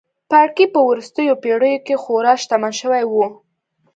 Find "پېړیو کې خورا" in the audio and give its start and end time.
1.43-2.33